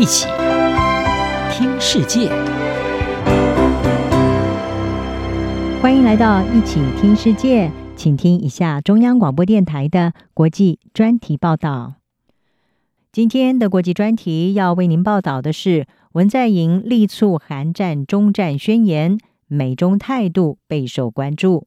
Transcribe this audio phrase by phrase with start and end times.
[0.00, 0.26] 一起
[1.52, 2.30] 听世界，
[5.82, 11.96] 欢迎来到一起听世界，请听一下中央广播电台的国际专题报道。
[13.12, 21.66] 今天的国际专题要为您报道的是文在寅力促韩战终战宣言，美中态度备受关注。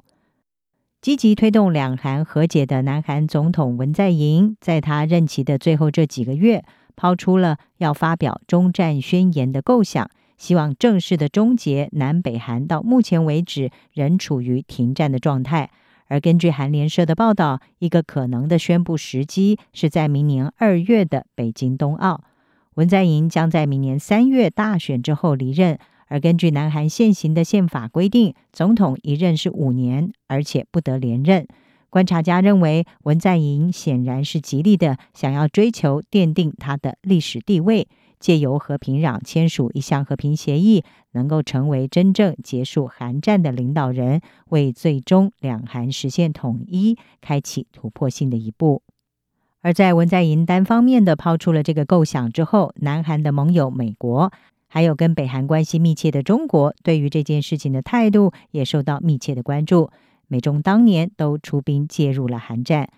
[0.99, 6.63] 积极推动两韩和解的南韩总统文在寅，在他任期的最后这几个月，
[6.95, 15.69] 抛出了要发表终战宣言的构想，希望正式的终结南北韩到目前为止仍处于停战的状态。
[16.07, 22.23] 而根据韩联社的报道，一个可能的宣布时机是在明年二月的北京冬奥。
[22.75, 25.79] 文在寅将在明年三月大选之后离任。
[26.09, 31.47] 而根据南韩现行的宪法规定，总统一任是五年，而且不得连任。
[31.93, 37.87] 观察家认为，文在寅显然是极力的想要追求奠定他的历史地位，
[38.19, 48.81] 借由和平壤签署一项和平协议，能够成为真正结束韩战的领导人，为最终两韩实现统一开启突破性的一步。
[49.61, 54.31] 而在文在寅单方面的抛出了这个构想之后，南韩的盟友美国，
[54.67, 59.91] 还有跟北韩关系密切的中国，对于这件事情的态度也受到密切的关注。
[60.33, 62.89] 美中当年都出兵介入了韩战。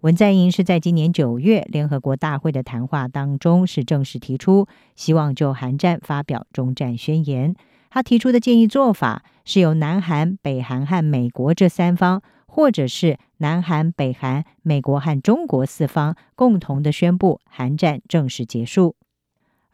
[0.00, 7.54] 文在寅是在今年九月联合国大会的谈话当中是正式提出，希望就韩战发表终战宣言。
[7.90, 18.96] 他提出的建议做法是由南韩、北韩和美国这三方，或者是南韩、北韩、美国和中国四方共同的宣布韩战正式结束。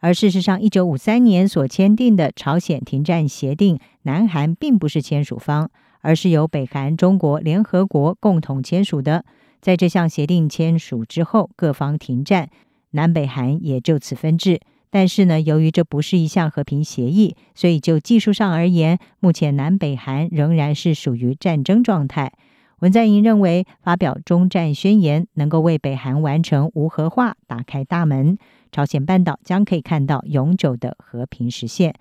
[0.01, 5.71] 而事实上，一九五三年所签订的朝鲜停战协定，南韩并不是签署方。
[6.05, 9.25] 而是由北韩、中国联合国共同签署的。
[9.59, 12.47] 在这项协定签署之后，各方停战，
[12.91, 14.59] 南北韩也就此分治。
[14.91, 22.31] 但是呢，由于这不是一项和平协议，所以就技术上而言，目前南北韩仍然是属于战争状态。
[22.79, 28.37] 文在寅认为，发表中战宣言能够为北韩完成无核化打开大门，
[28.71, 31.95] 朝鲜半岛将可以看到永久的和平实现。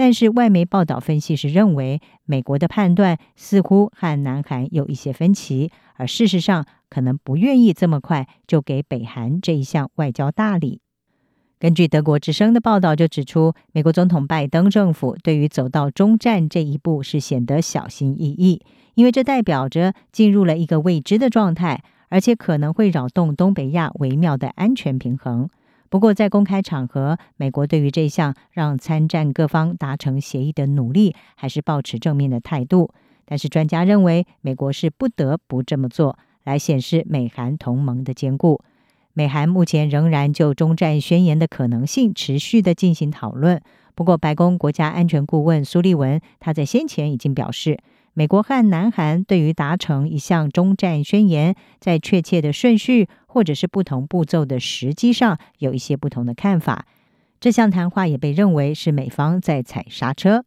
[0.00, 10.80] 但是，外媒报道分析师认为，美国的判断似乎和南韩有一些分歧，而事实上可能不愿意这么快就给北韩这一项外交大礼。
[11.58, 18.62] 根据德国之声的报道就指出，美国总统拜登政府对于走到中战这一步是显得小心翼翼，
[18.94, 25.48] 因为这代表着进入了一个未知的状态，而且可能会扰动东北亚微妙的安全平衡。
[25.90, 32.90] 不过，在公开场合，美国对于这项让参战各方达成协议的努力，还是抱持正面的态度。
[33.24, 38.60] 但是，专家认为，美国是不得不这么做，来显示美韩同盟的坚固。
[39.14, 43.60] 美韩目前仍然就中战宣言的可能性持续的进行讨论。
[43.94, 47.78] 不过，白宫国家安全顾问苏利文他在先前已经表示，
[48.18, 56.84] 美国和南韩对于达成一项中战宣言，在确切的顺序或者是不同步骤的时机上有一些不同的看法。
[57.38, 60.44] 这项谈话也被认为是美方在踩刹车。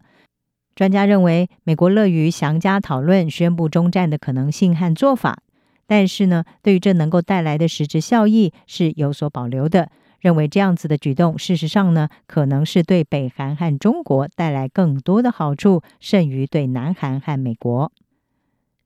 [0.76, 5.42] 专家认为，美国乐于详加讨论宣布中战的可能性和做法，
[5.88, 9.90] 但是呢，对于这能够带来的实质效益是有所保留的。
[10.22, 17.92] 认为这样子的举动，事实上呢，可能是对北韩和中国带来更多的好处，甚于对南韩和美国。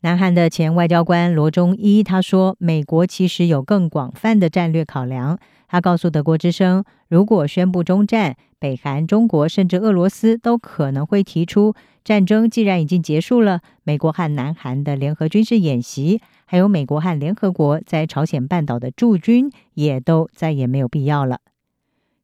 [0.05, 5.39] 南韩的前外交官罗中一他说，美国其实有更广泛的战略考量。
[5.67, 11.73] 他告诉德国之声，如果宣布中战，北韩、中国甚至俄罗斯都可能会提出，
[12.03, 16.22] 战争既然已经结束了，美国和南韩的联合军事演习。
[16.45, 21.39] 还有美国和联合国在朝鲜半岛的驻军也都再也没有必要了。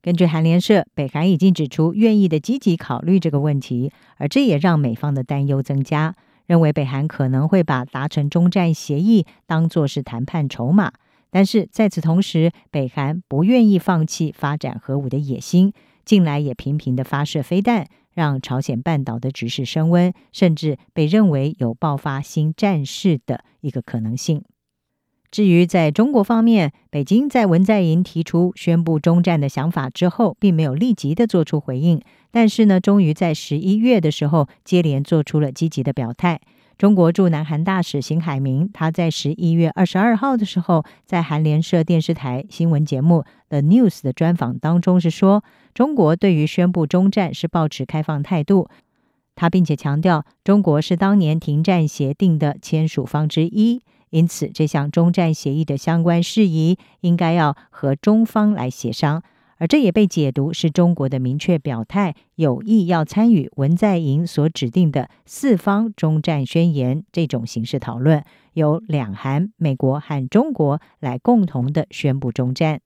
[0.03, 6.13] 根据韩联社，北韩已经指出愿意的积极考虑这个问题，而这也让美方的担忧增加，
[6.45, 10.91] 认为北韩可能会把达成中战协议当作是谈判筹码。
[11.29, 15.71] 但是在此同时，北韩不愿意放弃发展核武的野心，
[16.03, 17.87] 近来也频频的发射飞弹。
[18.13, 24.43] 让朝鲜半岛的局势升温，甚至被认为有爆发新战事的一个可能性。
[25.31, 32.01] 至于在中国方面，北京在文在寅提出宣布中战的想法之后，并没有立即的做出回应，
[32.31, 36.41] 但是呢，终于在十一月的时候接连做出了积极的表态。
[36.77, 43.19] 中国驻南韩大使邢海明，他在十一月二十二号的时候，在韩联社电视台新闻节目
[43.49, 45.43] 《The News》的专访当中是说，
[45.73, 48.67] 中国对于宣布中战是抱持开放态度。
[49.35, 53.81] 他并且强调，中国是当年停战协定的签署方之一，
[54.11, 59.23] 因此这项中战协议的相关事宜应该要和中方来协商。
[59.57, 68.23] 而这也被解读是中国的明确表态，有意要参与文在寅所指定的四方中战宣言这种形式讨论，
[68.53, 72.81] 由两韩、美国和中国来共同的宣布中战。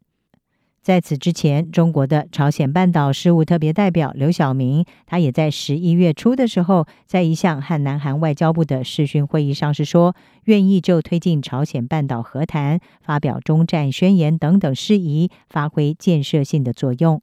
[0.85, 17.19] 在此之前，中国的朝鲜半岛事务特别代表刘晓明，他也在十一月初的时候，在一项和南韩外交部的视讯会议上是说，愿意就推进朝鲜半岛和谈、发表中战宣言等等事宜，发挥建设性的作用。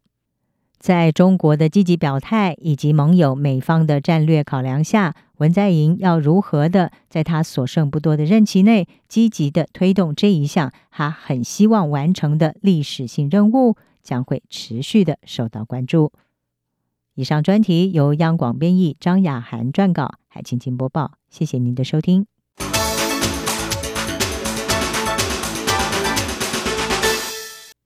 [0.80, 16.12] 在中国的积极表态以及盟友美方的战略考量下，文在寅要如何的在他所剩不多的任期内，积极的推动这一项他很希望完成的历史性任务，将会持续的受到关注。
[17.14, 21.14] 以上专题由央广编译，张雅涵撰稿，海青青播报。
[21.28, 22.26] 谢谢您的收听。